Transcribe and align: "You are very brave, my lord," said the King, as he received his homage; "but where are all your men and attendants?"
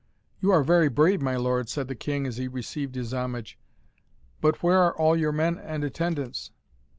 "You 0.39 0.51
are 0.51 0.63
very 0.63 0.89
brave, 0.89 1.21
my 1.21 1.35
lord," 1.35 1.69
said 1.69 1.87
the 1.87 1.93
King, 1.93 2.25
as 2.25 2.37
he 2.37 2.47
received 2.47 2.95
his 2.95 3.13
homage; 3.13 3.59
"but 4.41 4.63
where 4.63 4.79
are 4.79 4.97
all 4.97 5.15
your 5.15 5.31
men 5.31 5.59
and 5.59 5.83
attendants?" 5.83 6.49